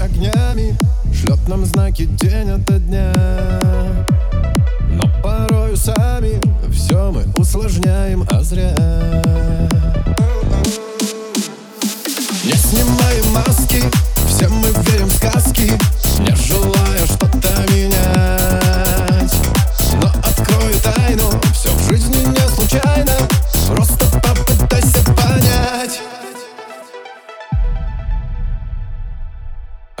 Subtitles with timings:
[0.00, 0.76] огнями
[1.12, 3.12] Шлет нам знаки день ото дня.
[4.94, 6.40] Но порою сами
[6.72, 8.74] все мы усложняем, а зря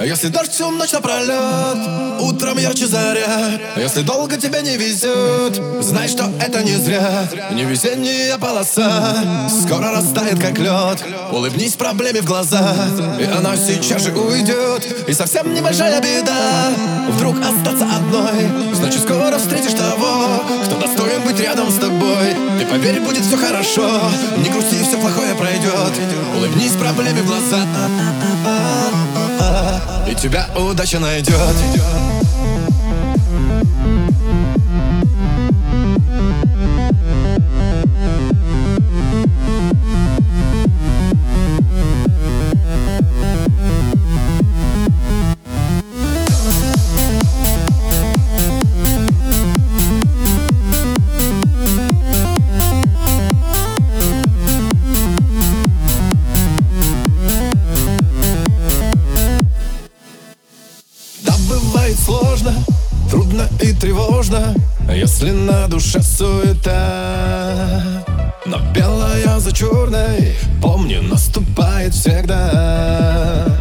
[0.00, 1.76] А если дождь всю ночь напролет
[2.20, 7.28] Утром ярче заря А если долго тебе не везет Знай, что это не зря.
[7.52, 9.14] Не весенняя полоса
[9.50, 12.74] Скоро растает, как лед Улыбнись проблеме в глаза
[13.20, 16.70] И она сейчас же уйдет И совсем небольшая беда
[17.10, 18.72] Вдруг остаться одной.
[18.72, 22.34] Значит, скоро встретишь того Кто достоин быть рядом с тобой.
[22.58, 24.00] Ты поверь, будет все хорошо
[24.38, 25.92] Не грусти, все плохое пройдет
[26.34, 27.66] Улыбнись проблеме в глаза
[30.20, 32.19] тебя удача найдет
[61.80, 62.52] бывает сложно,
[63.10, 64.54] трудно и тревожно
[64.92, 67.82] Если на душе суета.
[68.44, 73.59] Но белая за черной, помни, наступает всегда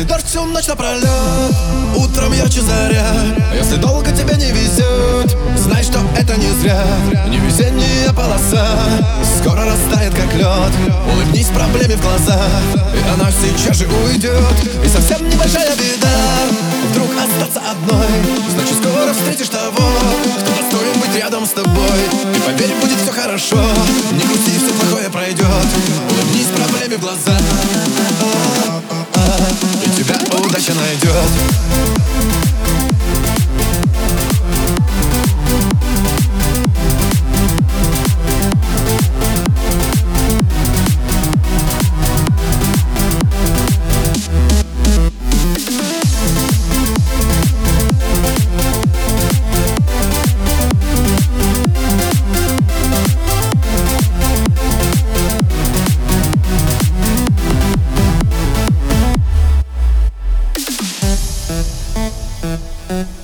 [0.00, 1.04] если дождь всю ночь напролет
[1.96, 3.04] Утром ярче заря
[3.50, 6.82] А если долго тебе не везет Знай, что это не зря.
[7.28, 8.66] Не весенняя полоса
[9.38, 10.72] Скоро растает, как лед
[11.12, 12.40] Улыбнись проблеме в глаза
[12.94, 14.34] И она сейчас же уйдет
[14.84, 16.08] И совсем небольшая беда
[16.92, 18.06] Вдруг остаться одной.
[18.54, 19.90] Значит, скоро встретишь того
[20.40, 22.00] Кто достоин быть рядом с тобой.
[22.34, 23.56] И поверь, будет все хорошо.
[24.12, 24.99] Не грусти, все плохое
[31.32, 31.69] Thank you.
[62.90, 63.19] Mm-hmm.